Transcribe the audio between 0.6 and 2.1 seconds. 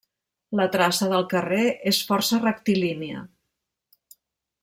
traça del carrer és